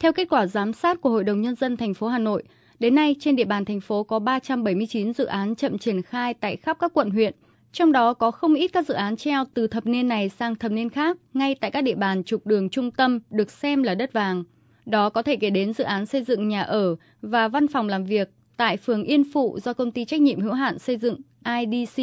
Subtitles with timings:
[0.00, 2.42] Theo kết quả giám sát của Hội đồng Nhân dân thành phố Hà Nội,
[2.78, 6.56] đến nay trên địa bàn thành phố có 379 dự án chậm triển khai tại
[6.56, 7.34] khắp các quận huyện.
[7.72, 10.72] Trong đó có không ít các dự án treo từ thập niên này sang thập
[10.72, 14.12] niên khác, ngay tại các địa bàn trục đường trung tâm được xem là đất
[14.12, 14.44] vàng.
[14.86, 18.04] Đó có thể kể đến dự án xây dựng nhà ở và văn phòng làm
[18.04, 22.02] việc tại phường Yên Phụ do công ty trách nhiệm hữu hạn xây dựng IDC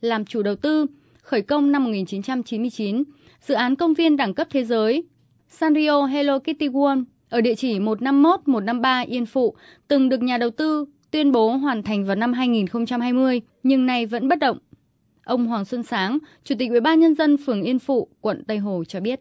[0.00, 0.86] làm chủ đầu tư,
[1.22, 3.02] khởi công năm 1999,
[3.40, 5.04] dự án công viên đẳng cấp thế giới
[5.48, 7.04] Sanrio Hello Kitty World
[7.34, 9.54] ở địa chỉ 151-153 Yên Phụ
[9.88, 14.28] từng được nhà đầu tư tuyên bố hoàn thành vào năm 2020 nhưng nay vẫn
[14.28, 14.58] bất động.
[15.24, 18.58] Ông Hoàng Xuân Sáng, Chủ tịch Ủy ban nhân dân phường Yên Phụ, quận Tây
[18.58, 19.20] Hồ cho biết.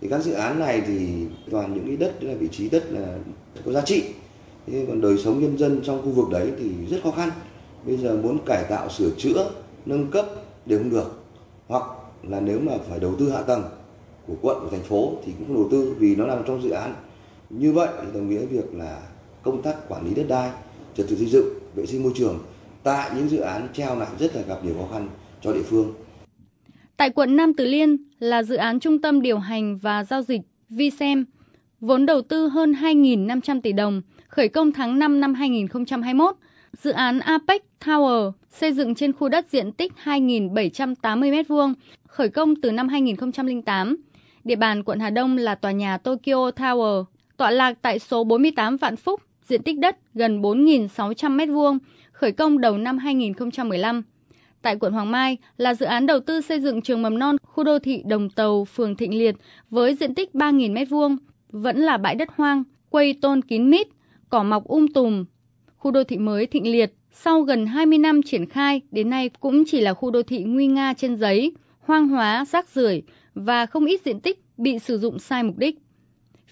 [0.00, 1.08] Thì các dự án này thì
[1.50, 3.18] toàn những cái đất là vị trí đất là
[3.64, 4.04] có giá trị.
[4.66, 7.30] Thế còn đời sống nhân dân trong khu vực đấy thì rất khó khăn.
[7.86, 9.50] Bây giờ muốn cải tạo sửa chữa,
[9.86, 10.26] nâng cấp
[10.66, 11.24] đều không được.
[11.68, 11.82] Hoặc
[12.22, 13.62] là nếu mà phải đầu tư hạ tầng
[14.26, 16.70] của quận của thành phố thì cũng không đầu tư vì nó nằm trong dự
[16.70, 16.94] án
[17.50, 19.00] như vậy thì đồng nghĩa việc là
[19.42, 20.50] công tác quản lý đất đai
[20.94, 22.38] trật tự xây dựng vệ sinh môi trường
[22.82, 25.08] tại những dự án treo lại rất là gặp nhiều khó khăn
[25.42, 25.94] cho địa phương
[27.00, 30.40] Tại quận Nam Từ Liêm là dự án trung tâm điều hành và giao dịch
[30.68, 31.24] Visem,
[31.80, 36.34] vốn đầu tư hơn 2.500 tỷ đồng, khởi công tháng 5 năm 2021.
[36.82, 40.94] Dự án Apex Tower xây dựng trên khu đất diện tích 2.780
[41.42, 41.74] m2,
[42.06, 43.96] khởi công từ năm 2008.
[44.44, 47.04] Địa bàn quận Hà Đông là tòa nhà Tokyo Tower,
[47.40, 51.78] tọa lạc tại số 48 Vạn Phúc, diện tích đất gần 4.600 m2,
[52.12, 54.02] khởi công đầu năm 2015.
[54.62, 57.64] Tại quận Hoàng Mai là dự án đầu tư xây dựng trường mầm non khu
[57.64, 59.34] đô thị Đồng Tàu, phường Thịnh Liệt
[59.70, 61.16] với diện tích 3.000 m2,
[61.48, 63.88] vẫn là bãi đất hoang, quây tôn kín mít,
[64.28, 65.24] cỏ mọc um tùm.
[65.76, 69.64] Khu đô thị mới Thịnh Liệt sau gần 20 năm triển khai đến nay cũng
[69.66, 73.02] chỉ là khu đô thị nguy nga trên giấy, hoang hóa, rác rưởi
[73.34, 75.78] và không ít diện tích bị sử dụng sai mục đích.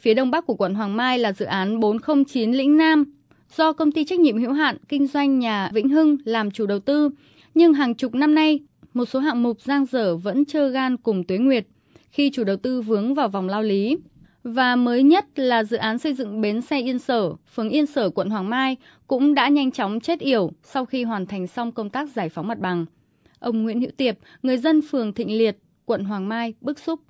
[0.01, 3.05] Phía đông bắc của quận Hoàng Mai là dự án 409 Lĩnh Nam
[3.57, 6.79] do công ty trách nhiệm hữu hạn kinh doanh nhà Vĩnh Hưng làm chủ đầu
[6.79, 7.11] tư,
[7.55, 8.61] nhưng hàng chục năm nay,
[8.95, 11.67] một số hạng mục giang dở vẫn trơ gan cùng Tuế Nguyệt
[12.11, 13.99] khi chủ đầu tư vướng vào vòng lao lý.
[14.43, 18.11] Và mới nhất là dự án xây dựng bến xe Yên Sở, phường Yên Sở,
[18.11, 18.77] quận Hoàng Mai
[19.07, 22.49] cũng đã nhanh chóng chết yểu sau khi hoàn thành xong công tác giải phóng
[22.49, 22.87] mặt bằng.
[23.39, 27.01] Ông Nguyễn Hữu Tiệp, người dân phường Thịnh Liệt, quận Hoàng Mai bức xúc.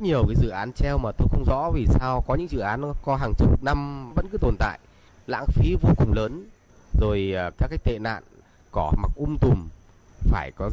[0.00, 2.80] Nhiều cái dự án treo mà tôi không rõ vì sao có những dự án
[2.80, 4.78] nó có hàng chục năm vẫn cứ tồn tại,
[5.26, 6.44] lãng phí vô cùng lớn.
[7.00, 8.22] Rồi à, các cái tệ nạn
[8.70, 9.68] cỏ mặc um tùm
[10.18, 10.70] phải có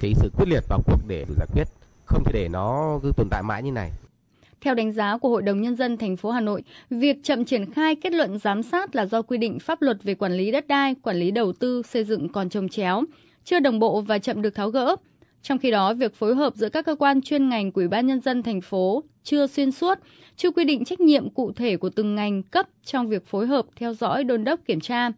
[0.00, 1.64] cái sự quyết liệt vào cuộc để giải quyết,
[2.04, 3.90] không thể để nó cứ tồn tại mãi như này.
[4.60, 7.72] Theo đánh giá của Hội đồng Nhân dân thành phố Hà Nội, việc chậm triển
[7.72, 10.68] khai kết luận giám sát là do quy định pháp luật về quản lý đất
[10.68, 13.02] đai, quản lý đầu tư, xây dựng còn trồng chéo,
[13.44, 14.96] chưa đồng bộ và chậm được tháo gỡ.
[15.44, 18.06] Trong khi đó, việc phối hợp giữa các cơ quan chuyên ngành của Ủy ban
[18.06, 19.98] Nhân dân thành phố chưa xuyên suốt,
[20.36, 23.66] chưa quy định trách nhiệm cụ thể của từng ngành cấp trong việc phối hợp
[23.76, 25.10] theo dõi đôn đốc kiểm tra.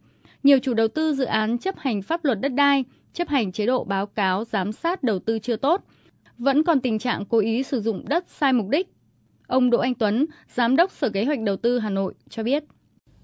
[0.43, 2.83] Nhiều chủ đầu tư dự án chấp hành pháp luật đất đai,
[3.13, 5.83] chấp hành chế độ báo cáo giám sát đầu tư chưa tốt.
[6.37, 8.87] Vẫn còn tình trạng cố ý sử dụng đất sai mục đích.
[9.47, 12.63] Ông Đỗ Anh Tuấn, Giám đốc Sở Kế hoạch Đầu tư Hà Nội cho biết.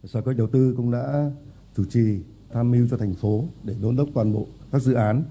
[0.03, 1.31] Sở Kế hoạch Đầu tư cũng đã
[1.77, 2.19] chủ trì
[2.53, 5.23] tham mưu cho thành phố để đôn đốc toàn bộ các dự án.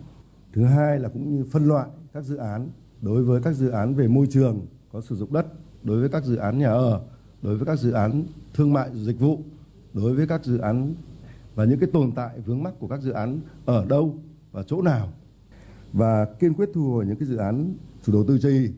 [0.52, 2.70] Thứ hai là cũng như phân loại các dự án
[3.00, 5.46] đối với các dự án về môi trường có sử dụng đất,
[5.82, 7.00] đối với các dự án nhà ở,
[7.42, 8.24] đối với các dự án
[8.54, 9.40] thương mại dịch vụ,
[9.94, 10.94] đối với các dự án
[11.54, 14.14] và những cái tồn tại vướng mắc của các dự án ở đâu
[14.52, 15.08] và chỗ nào.
[15.92, 18.72] Và kiên quyết thu hồi những cái dự án chủ đầu tư chây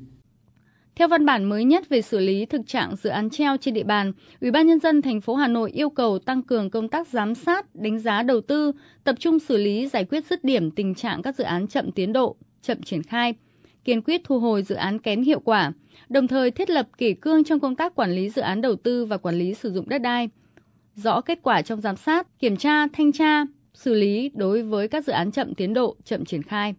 [0.97, 3.82] theo văn bản mới nhất về xử lý thực trạng dự án treo trên địa
[3.82, 7.09] bàn, Ủy ban nhân dân thành phố Hà Nội yêu cầu tăng cường công tác
[7.09, 8.72] giám sát, đánh giá đầu tư,
[9.05, 12.12] tập trung xử lý giải quyết dứt điểm tình trạng các dự án chậm tiến
[12.12, 13.34] độ, chậm triển khai,
[13.84, 15.72] kiên quyết thu hồi dự án kém hiệu quả,
[16.09, 19.05] đồng thời thiết lập kỷ cương trong công tác quản lý dự án đầu tư
[19.05, 20.28] và quản lý sử dụng đất đai.
[20.94, 23.44] Rõ kết quả trong giám sát, kiểm tra, thanh tra,
[23.75, 26.75] xử lý đối với các dự án chậm tiến độ, chậm triển khai.